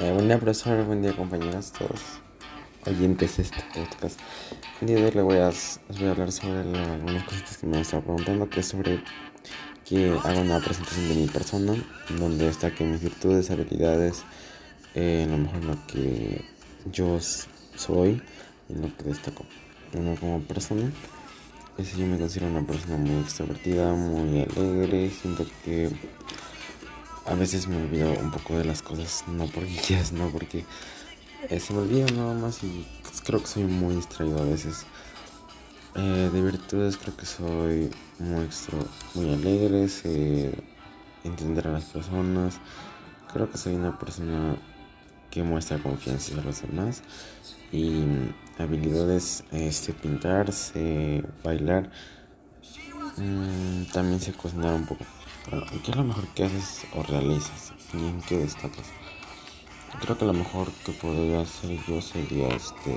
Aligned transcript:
Eh, 0.00 0.12
buen 0.12 0.28
día, 0.28 0.38
profesor. 0.38 0.82
Buen 0.86 1.02
día, 1.02 1.14
compañeros, 1.14 1.72
todos 1.72 2.00
oyentes 2.86 3.36
de 3.36 3.42
este 3.42 3.62
podcast. 3.74 4.18
El 4.80 4.86
día 4.88 4.96
de 4.96 5.04
hoy 5.04 5.10
les 5.10 5.24
voy 5.24 5.36
a, 5.36 5.48
les 5.48 5.98
voy 5.98 6.08
a 6.08 6.10
hablar 6.12 6.32
sobre 6.32 6.64
la, 6.64 6.94
algunas 6.94 7.24
cositas 7.24 7.58
que 7.58 7.66
me 7.66 7.76
han 7.76 7.82
estado 7.82 8.04
preguntando, 8.04 8.48
que 8.48 8.60
es 8.60 8.66
sobre 8.66 9.04
que 9.84 10.18
haga 10.24 10.40
una 10.40 10.58
presentación 10.58 11.06
de 11.06 11.14
mi 11.16 11.26
persona, 11.26 11.74
donde 12.18 12.46
destaque 12.46 12.82
mis 12.82 13.02
virtudes, 13.02 13.50
habilidades, 13.50 14.22
eh, 14.94 15.26
lo 15.28 15.36
mejor 15.36 15.64
lo 15.66 15.86
que 15.86 16.46
yo 16.90 17.18
soy 17.20 18.22
y 18.70 18.74
lo 18.76 18.96
que 18.96 19.04
destaco 19.04 19.44
uno 19.92 20.16
como 20.18 20.40
persona. 20.40 20.90
Es 21.76 21.94
yo 21.94 22.06
me 22.06 22.18
considero 22.18 22.50
una 22.50 22.66
persona 22.66 22.96
muy 22.96 23.20
extrovertida, 23.20 23.92
muy 23.92 24.40
alegre, 24.40 25.10
siento 25.10 25.44
que 25.62 25.90
a 27.26 27.34
veces 27.34 27.66
me 27.68 27.76
olvido 27.76 28.12
un 28.12 28.30
poco 28.30 28.56
de 28.56 28.64
las 28.64 28.82
cosas, 28.82 29.24
no 29.28 29.46
por 29.46 29.64
guías, 29.66 30.12
no 30.12 30.28
porque 30.30 30.64
eh, 31.48 31.60
se 31.60 31.72
me 31.72 31.80
olvida 31.80 32.06
nada 32.12 32.34
más 32.34 32.62
y 32.62 32.86
pues, 33.02 33.20
creo 33.22 33.40
que 33.40 33.46
soy 33.46 33.64
muy 33.64 33.96
distraído 33.96 34.40
a 34.40 34.44
veces. 34.44 34.86
Eh, 35.96 36.30
de 36.32 36.42
virtudes 36.42 36.96
creo 36.96 37.16
que 37.16 37.26
soy 37.26 37.90
muy 38.20 38.44
extra, 38.44 38.78
muy 39.14 39.32
alegre, 39.32 39.88
sé 39.88 40.52
entender 41.24 41.66
a 41.66 41.72
las 41.72 41.84
personas, 41.84 42.60
creo 43.32 43.50
que 43.50 43.58
soy 43.58 43.74
una 43.74 43.98
persona 43.98 44.56
que 45.30 45.42
muestra 45.42 45.78
confianza 45.78 46.38
a 46.38 46.44
los 46.44 46.62
demás 46.62 47.02
y 47.72 48.04
habilidades 48.58 49.44
este 49.52 49.92
pintar 49.92 50.52
sé 50.52 51.24
bailar 51.42 51.90
mm, 53.20 53.92
también 53.92 54.20
sé 54.20 54.32
cocinar 54.32 54.74
un 54.74 54.86
poco 54.86 55.04
¿Qué 55.84 55.90
es 55.90 55.96
lo 55.96 56.04
mejor 56.04 56.28
que 56.28 56.44
haces 56.44 56.86
o 56.94 57.02
realizas? 57.02 57.72
¿Y 57.94 57.96
en 57.96 58.20
qué 58.22 58.38
destacas? 58.38 58.86
Creo 60.00 60.16
que 60.16 60.24
lo 60.24 60.32
mejor 60.32 60.70
que 60.84 60.92
podría 60.92 61.40
hacer 61.40 61.76
yo 61.88 62.00
sería 62.00 62.48
este 62.48 62.94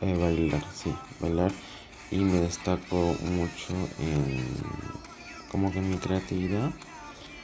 eh, 0.00 0.16
bailar, 0.18 0.64
sí, 0.74 0.92
bailar 1.20 1.52
y 2.10 2.16
me 2.16 2.40
destaco 2.40 3.14
mucho 3.22 3.74
en 4.00 4.44
como 5.50 5.70
que 5.70 5.80
mi 5.80 5.96
creatividad 5.98 6.70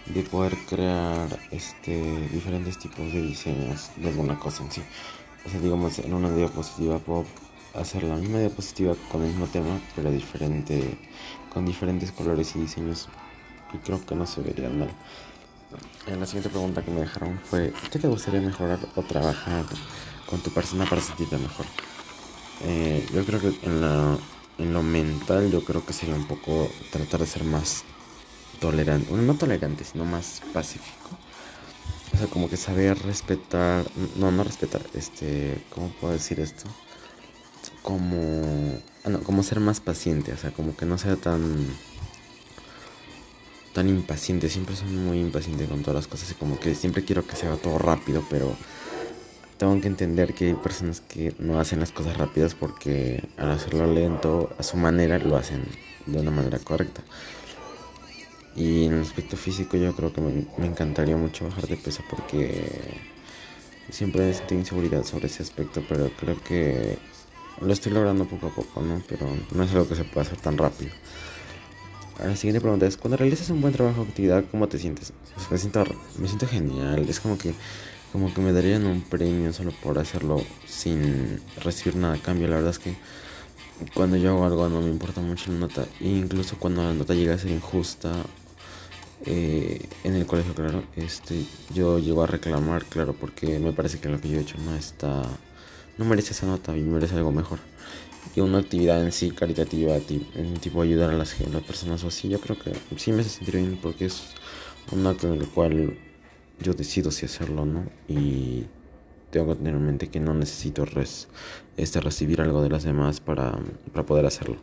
de 0.06 0.23
poder 0.23 0.56
crear 0.69 1.39
este 1.51 2.29
diferentes 2.29 2.79
tipos 2.79 3.12
de 3.12 3.23
diseños 3.23 3.91
de 3.97 4.09
alguna 4.09 4.39
cosa 4.39 4.65
en 4.65 4.73
sí. 4.73 4.83
O 5.47 5.49
sea, 5.49 5.61
digamos, 5.61 5.99
en 5.99 6.15
una 6.15 6.34
diapositiva 6.34 6.99
puedo 6.99 7.25
hacer 7.75 8.03
la 8.03 8.17
misma 8.17 8.39
diapositiva 8.39 8.95
con 9.11 9.23
el 9.23 9.28
mismo 9.28 9.47
tema, 9.47 9.81
pero 9.95 10.11
diferente, 10.11 10.98
con 11.53 11.65
diferentes 11.65 12.12
colores 12.12 12.55
y 12.56 12.61
diseños. 12.61 13.09
Y 13.73 13.78
creo 13.78 14.05
que 14.05 14.15
no 14.15 14.27
se 14.27 14.42
vería 14.42 14.69
mal. 14.69 14.91
En 16.06 16.20
la 16.20 16.27
siguiente 16.27 16.50
pregunta 16.50 16.84
que 16.84 16.91
me 16.91 17.00
dejaron 17.00 17.39
fue, 17.39 17.73
¿qué 17.91 17.98
te 17.98 18.09
gustaría 18.09 18.41
mejorar 18.41 18.78
o 18.95 19.03
trabajar 19.03 19.65
con 20.28 20.41
tu 20.41 20.50
persona 20.50 20.84
para 20.84 21.00
sentirte 21.00 21.39
mejor? 21.39 21.67
Eh, 22.65 23.06
yo 23.12 23.25
creo 23.25 23.41
que 23.41 23.55
en, 23.62 23.81
la, 23.81 24.19
en 24.59 24.73
lo 24.73 24.83
mental 24.83 25.50
yo 25.50 25.65
creo 25.65 25.84
que 25.84 25.93
sería 25.93 26.15
un 26.15 26.27
poco 26.27 26.70
tratar 26.91 27.20
de 27.20 27.27
ser 27.27 27.45
más 27.45 27.84
tolerante, 28.61 29.09
bueno, 29.09 29.25
no 29.25 29.34
tolerante, 29.34 29.84
sino 29.84 30.05
más 30.05 30.43
pacífico. 30.53 31.11
O 32.15 32.19
sea, 32.19 32.27
como 32.27 32.50
que 32.50 32.56
saber 32.56 32.98
respetar, 33.03 33.84
no, 34.17 34.31
no 34.31 34.45
respetar, 34.45 34.83
este, 34.95 35.65
¿cómo 35.70 35.89
puedo 35.89 36.12
decir 36.12 36.41
esto? 36.41 36.69
Como, 37.83 38.80
bueno, 39.05 39.20
como 39.22 39.42
ser 39.42 39.61
más 39.61 39.80
paciente, 39.80 40.33
o 40.33 40.36
sea, 40.36 40.50
como 40.52 40.77
que 40.77 40.86
no 40.86 40.98
sea 40.98 41.16
tan 41.16 41.66
tan 43.72 43.88
impaciente, 43.88 44.48
siempre 44.48 44.77
soy 44.77 44.88
muy 44.88 45.19
impaciente 45.19 45.64
con 45.64 45.80
todas 45.80 45.94
las 45.94 46.06
cosas 46.06 46.30
y 46.30 46.34
como 46.34 46.60
que 46.60 46.75
siempre 46.75 47.05
quiero 47.05 47.27
que 47.27 47.36
se 47.36 47.47
haga 47.47 47.56
todo 47.56 47.78
rápido, 47.78 48.22
pero 48.28 48.55
tengo 49.56 49.81
que 49.81 49.88
entender 49.88 50.34
que 50.34 50.48
hay 50.48 50.54
personas 50.54 51.00
que 51.00 51.34
no 51.38 51.59
hacen 51.59 51.81
las 51.81 51.91
cosas 51.92 52.16
rápidas 52.16 52.54
porque 52.54 53.25
al 53.38 53.50
hacerlo 53.50 53.87
lento, 53.92 54.54
a 54.59 54.62
su 54.62 54.76
manera, 54.76 55.19
lo 55.19 55.37
hacen 55.37 55.65
de 56.06 56.21
una 56.21 56.31
manera 56.31 56.59
correcta. 56.59 57.03
Y 58.54 58.84
en 58.84 58.94
el 58.94 59.03
aspecto 59.03 59.37
físico 59.37 59.78
yo 59.78 59.94
creo 59.97 60.12
que 60.12 60.21
me, 60.21 60.47
me 60.59 60.66
encantaría 60.66 61.16
mucho 61.16 61.47
bajar 61.47 61.66
de 61.69 61.76
peso 61.76 62.03
porque 62.10 62.69
siempre 63.91 64.28
he 64.28 64.34
sentido 64.34 64.60
inseguridad 64.60 65.04
sobre 65.04 65.26
ese 65.26 65.42
aspecto, 65.42 65.82
pero 65.88 66.10
creo 66.19 66.42
que 66.42 66.98
lo 67.61 67.73
estoy 67.73 67.93
logrando 67.93 68.25
poco 68.25 68.49
a 68.49 68.51
poco, 68.51 68.81
¿no? 68.83 69.03
Pero 69.09 69.27
no 69.55 69.63
es 69.63 69.71
algo 69.73 69.89
que 69.89 69.97
se 69.97 70.05
pueda 70.05 70.27
hacer 70.27 70.39
tan 70.39 70.59
rápido. 70.59 70.91
La 72.19 72.37
siguiente 72.37 72.61
pregunta 72.61 72.87
es, 72.87 72.97
cuando 72.97 73.17
realizas 73.17 73.51
un 73.51 73.61
buen 73.61 73.73
trabajo 73.73 74.03
o 74.03 74.05
actividad, 74.05 74.45
¿cómo 74.51 74.69
te 74.69 74.79
sientes? 74.79 75.13
Pues 75.35 75.51
me 75.51 75.59
siento, 75.59 75.85
me 76.19 76.29
siento 76.29 76.47
genial, 76.47 77.09
es 77.09 77.21
como 77.21 77.37
que, 77.37 77.55
como 78.13 78.33
que 78.33 78.41
me 78.41 78.53
darían 78.53 78.87
un 78.87 79.01
premio 79.01 79.53
solo 79.53 79.73
por 79.83 79.99
hacerlo 79.99 80.45
sin 80.67 81.41
recibir 81.65 81.97
nada 81.97 82.15
a 82.15 82.19
cambio. 82.19 82.49
La 82.49 82.57
verdad 82.57 82.71
es 82.71 82.79
que 82.79 82.95
cuando 83.95 84.17
yo 84.17 84.31
hago 84.31 84.45
algo 84.45 84.69
no 84.69 84.83
me 84.83 84.91
importa 84.91 85.21
mucho 85.21 85.51
la 85.51 85.59
nota, 85.59 85.87
e 86.01 86.09
incluso 86.09 86.57
cuando 86.59 86.83
la 86.83 86.93
nota 86.93 87.15
llega 87.15 87.34
a 87.34 87.39
ser 87.39 87.51
injusta, 87.51 88.13
eh, 89.25 89.89
en 90.05 90.15
el 90.15 90.27
colegio, 90.27 90.55
claro, 90.55 90.84
este, 90.97 91.45
yo 91.75 91.99
llego 91.99 92.23
a 92.23 92.27
reclamar, 92.27 92.84
claro, 92.84 93.15
porque 93.15 93.59
me 93.59 93.73
parece 93.73 93.99
que 93.99 94.09
lo 94.09 94.21
que 94.21 94.29
yo 94.29 94.39
he 94.39 94.43
hecho 94.43 94.59
no 94.59 94.75
está 94.77 95.23
no 95.98 96.04
merece 96.04 96.32
esa 96.32 96.47
nota 96.47 96.76
y 96.76 96.82
merece 96.82 97.16
algo 97.16 97.32
mejor. 97.32 97.58
Y 98.34 98.41
una 98.41 98.58
actividad 98.58 99.03
en 99.03 99.12
sí 99.12 99.30
caritativa, 99.30 99.98
tipo 100.60 100.82
ayudar 100.82 101.10
a 101.10 101.14
las, 101.14 101.34
personas 101.66 102.04
o 102.04 102.08
así, 102.08 102.28
yo 102.28 102.41
creo 102.41 102.58
que 102.58 102.72
sí 102.97 103.12
me 103.12 103.20
hace 103.20 103.30
sentir 103.30 103.56
bien 103.56 103.78
porque 103.82 104.06
es 104.06 104.22
un 104.91 105.06
acto 105.06 105.32
en 105.32 105.41
el 105.41 105.48
cual 105.48 105.98
yo 106.60 106.72
decido 106.72 107.10
si 107.10 107.26
hacerlo 107.26 107.66
no. 107.66 107.84
Y 108.08 108.64
tengo 109.30 109.48
que 109.48 109.56
tener 109.56 109.75
en 109.75 109.86
mente 109.86 110.08
que 110.08 110.20
no 110.20 110.34
necesito 110.34 110.84
res, 110.84 111.28
este, 111.76 112.00
recibir 112.00 112.41
algo 112.41 112.62
de 112.62 112.70
las 112.70 112.84
demás 112.84 113.20
para, 113.20 113.59
para 113.92 114.06
poder 114.06 114.26
hacerlo. 114.26 114.56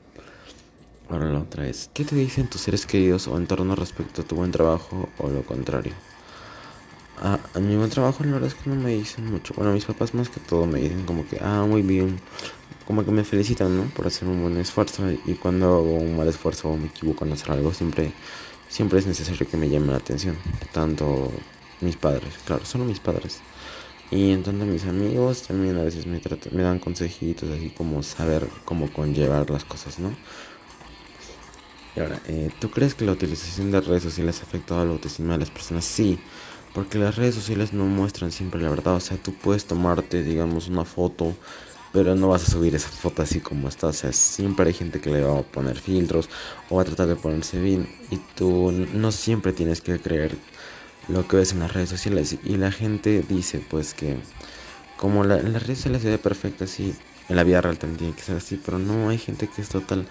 Ahora 1.09 1.25
la 1.31 1.39
otra 1.39 1.67
es, 1.67 1.89
¿qué 1.93 2.05
te 2.05 2.15
dicen 2.15 2.49
tus 2.49 2.61
seres 2.61 2.85
queridos 2.85 3.27
o 3.27 3.35
entorno 3.37 3.75
respecto 3.75 4.21
a 4.21 4.25
tu 4.25 4.35
buen 4.35 4.51
trabajo 4.51 5.09
o 5.17 5.27
lo 5.27 5.43
contrario? 5.43 5.93
A, 7.21 7.59
mi 7.59 7.75
buen 7.75 7.89
trabajo 7.89 8.23
la 8.23 8.33
verdad 8.33 8.47
es 8.47 8.55
que 8.55 8.69
no 8.69 8.75
me 8.75 8.91
dicen 8.91 9.31
mucho. 9.31 9.53
Bueno, 9.55 9.71
mis 9.73 9.85
papás 9.85 10.13
más 10.13 10.29
que 10.29 10.39
todo 10.39 10.65
me 10.65 10.79
dicen 10.79 11.05
como 11.05 11.27
que, 11.27 11.37
ah, 11.41 11.65
muy 11.67 11.81
bien. 11.81 12.19
Como 12.85 13.05
que 13.05 13.11
me 13.11 13.23
felicitan, 13.23 13.77
¿no? 13.77 13.83
Por 13.95 14.07
hacer 14.07 14.27
un 14.27 14.41
buen 14.41 14.57
esfuerzo. 14.57 15.03
Y 15.25 15.33
cuando 15.35 15.67
hago 15.67 15.95
un 15.95 16.17
mal 16.17 16.27
esfuerzo 16.27 16.69
o 16.69 16.77
me 16.77 16.87
equivoco 16.87 17.25
en 17.25 17.33
hacer 17.33 17.51
algo, 17.51 17.73
siempre, 17.73 18.11
siempre 18.67 18.99
es 18.99 19.07
necesario 19.07 19.47
que 19.47 19.57
me 19.57 19.69
llame 19.69 19.87
la 19.87 19.97
atención. 19.97 20.37
Tanto 20.71 21.31
mis 21.81 21.97
padres, 21.97 22.33
claro, 22.45 22.65
solo 22.65 22.85
mis 22.85 22.99
padres. 22.99 23.39
Y 24.11 24.31
en 24.31 24.43
tanto 24.43 24.65
mis 24.65 24.85
amigos 24.85 25.43
también 25.43 25.77
a 25.77 25.83
veces 25.83 26.07
me, 26.07 26.19
me 26.51 26.63
dan 26.63 26.79
consejitos, 26.79 27.49
así 27.49 27.69
como 27.69 28.01
saber 28.01 28.47
cómo 28.65 28.91
conllevar 28.91 29.49
las 29.49 29.65
cosas, 29.65 29.99
¿no? 29.99 30.11
Y 31.95 31.99
ahora, 31.99 32.19
eh, 32.27 32.49
¿tú 32.59 32.69
crees 32.69 32.95
que 32.95 33.05
la 33.05 33.11
utilización 33.11 33.71
de 33.71 33.81
redes 33.81 34.03
sociales 34.03 34.39
ha 34.39 34.43
afectado 34.43 34.81
a 34.81 34.85
la 34.85 34.91
autoestima 34.91 35.33
de 35.33 35.39
las 35.39 35.49
personas? 35.51 35.85
Sí. 35.85 36.19
Porque 36.73 36.99
las 36.99 37.15
redes 37.15 37.35
sociales 37.35 37.73
no 37.73 37.85
muestran 37.85 38.31
siempre 38.31 38.61
la 38.61 38.69
verdad. 38.69 38.95
O 38.95 38.99
sea, 38.99 39.17
tú 39.17 39.33
puedes 39.33 39.65
tomarte, 39.65 40.23
digamos, 40.23 40.67
una 40.67 40.85
foto, 40.85 41.35
pero 41.91 42.15
no 42.15 42.29
vas 42.29 42.43
a 42.47 42.51
subir 42.51 42.75
esa 42.75 42.89
foto 42.89 43.21
así 43.23 43.39
como 43.39 43.67
está. 43.67 43.87
O 43.87 43.93
sea, 43.93 44.13
siempre 44.13 44.67
hay 44.67 44.73
gente 44.73 45.01
que 45.01 45.09
le 45.09 45.21
va 45.21 45.39
a 45.39 45.43
poner 45.43 45.79
filtros 45.79 46.29
o 46.69 46.75
va 46.75 46.83
a 46.83 46.85
tratar 46.85 47.07
de 47.07 47.15
ponerse 47.15 47.59
bien. 47.59 47.89
Y 48.11 48.17
tú 48.35 48.71
no 48.71 49.11
siempre 49.11 49.53
tienes 49.53 49.81
que 49.81 49.99
creer 49.99 50.35
lo 51.07 51.27
que 51.27 51.37
ves 51.37 51.53
en 51.53 51.59
las 51.59 51.73
redes 51.73 51.89
sociales. 51.89 52.37
Y 52.43 52.57
la 52.57 52.71
gente 52.71 53.23
dice, 53.27 53.63
pues, 53.69 53.93
que 53.93 54.17
como 54.97 55.23
la, 55.23 55.39
en 55.39 55.53
las 55.53 55.63
redes 55.63 55.79
sociales 55.79 56.03
se 56.03 56.09
ve 56.09 56.17
perfecta 56.19 56.65
así, 56.65 56.93
en 57.29 57.35
la 57.35 57.43
vida 57.43 57.61
real 57.61 57.77
también 57.77 57.97
tiene 57.97 58.13
que 58.13 58.21
ser 58.21 58.37
así. 58.37 58.61
Pero 58.63 58.77
no 58.79 59.09
hay 59.09 59.17
gente 59.17 59.47
que 59.47 59.61
es 59.61 59.69
total. 59.69 60.05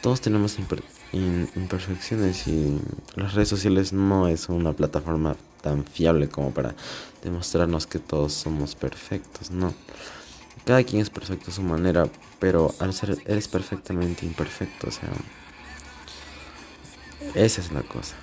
Todos 0.00 0.20
tenemos 0.20 0.56
imperfecciones 1.12 2.46
y 2.46 2.80
las 3.16 3.34
redes 3.34 3.48
sociales 3.48 3.92
no 3.92 4.28
es 4.28 4.48
una 4.48 4.72
plataforma 4.72 5.36
tan 5.60 5.84
fiable 5.84 6.28
como 6.28 6.52
para 6.52 6.74
demostrarnos 7.22 7.86
que 7.86 7.98
todos 7.98 8.32
somos 8.32 8.74
perfectos, 8.74 9.50
no. 9.50 9.74
Cada 10.64 10.84
quien 10.84 11.00
es 11.02 11.10
perfecto 11.10 11.50
a 11.50 11.54
su 11.54 11.62
manera, 11.62 12.08
pero 12.38 12.74
al 12.78 12.92
ser 12.92 13.18
eres 13.26 13.48
perfectamente 13.48 14.26
imperfecto, 14.26 14.88
o 14.88 14.90
sea, 14.90 15.08
esa 17.34 17.60
es 17.60 17.72
la 17.72 17.82
cosa. 17.82 18.16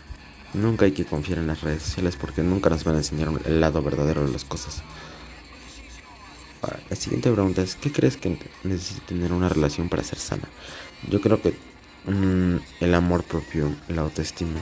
Nunca 0.54 0.86
hay 0.86 0.92
que 0.92 1.06
confiar 1.06 1.40
en 1.40 1.48
las 1.48 1.62
redes 1.62 1.84
sociales 1.84 2.16
porque 2.16 2.42
nunca 2.42 2.70
nos 2.70 2.84
van 2.84 2.96
a 2.96 3.00
enseñar 3.00 3.30
el 3.46 3.60
lado 3.60 3.82
verdadero 3.82 4.26
de 4.26 4.32
las 4.32 4.46
cosas. 4.46 4.84
La 6.90 6.96
siguiente 6.96 7.32
pregunta 7.32 7.62
es, 7.62 7.76
¿qué 7.76 7.92
crees 7.92 8.18
que 8.18 8.38
necesita 8.64 9.06
tener 9.08 9.32
una 9.34 9.50
relación 9.50 9.90
para 9.90 10.04
ser 10.04 10.18
sana? 10.18 10.48
Yo 11.10 11.22
creo 11.22 11.42
que 11.42 11.54
mm, 12.06 12.58
el 12.80 12.94
amor 12.96 13.24
propio, 13.24 13.76
la 13.88 14.02
autoestima. 14.02 14.60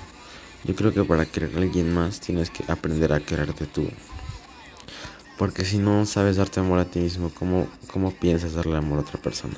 Yo 0.65 0.75
creo 0.75 0.93
que 0.93 1.03
para 1.03 1.25
querer 1.25 1.55
a 1.55 1.59
alguien 1.59 1.93
más 1.93 2.19
tienes 2.19 2.49
que 2.49 2.63
aprender 2.71 3.11
a 3.11 3.19
quererte 3.19 3.65
tú. 3.65 3.87
Porque 5.37 5.65
si 5.65 5.77
no 5.77 6.05
sabes 6.05 6.37
darte 6.37 6.59
amor 6.59 6.79
a 6.79 6.85
ti 6.85 6.99
mismo, 6.99 7.31
¿cómo, 7.33 7.67
cómo 7.91 8.11
piensas 8.11 8.53
darle 8.53 8.77
amor 8.77 8.99
a 8.99 9.01
otra 9.01 9.21
persona? 9.21 9.55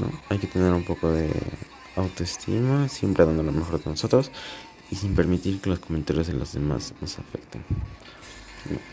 ¿No? 0.00 0.10
Hay 0.28 0.38
que 0.38 0.46
tener 0.46 0.72
un 0.72 0.84
poco 0.84 1.10
de 1.10 1.30
autoestima, 1.96 2.88
siempre 2.88 3.24
dando 3.24 3.42
lo 3.42 3.52
mejor 3.52 3.82
de 3.82 3.90
nosotros 3.90 4.30
y 4.90 4.96
sin 4.96 5.14
permitir 5.14 5.60
que 5.60 5.70
los 5.70 5.78
comentarios 5.78 6.26
de 6.26 6.34
los 6.34 6.52
demás 6.52 6.92
nos 7.00 7.18
afecten. 7.18 7.64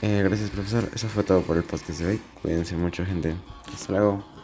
Eh, 0.01 0.21
gracias, 0.23 0.49
profesor. 0.49 0.89
Eso 0.93 1.07
fue 1.07 1.23
todo 1.23 1.41
por 1.41 1.57
el 1.57 1.63
podcast 1.63 1.99
de 1.99 2.05
hoy. 2.05 2.21
Cuídense 2.41 2.75
mucho, 2.75 3.05
gente. 3.05 3.35
Hasta 3.73 3.91
luego. 3.91 4.34